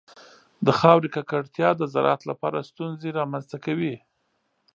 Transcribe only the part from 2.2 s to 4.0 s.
لپاره ستونزې رامنځته کوي.